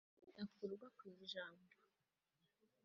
ntabwo 0.31 0.41
akurwa 0.55 0.87
ku 0.97 1.03
ijambo 1.23 1.73